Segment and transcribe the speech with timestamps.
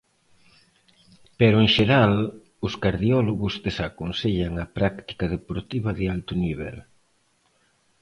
[1.39, 2.13] Pero en xeral,
[2.67, 6.77] os cardiólogos desaconsellan a práctica deportiva de alto nivel.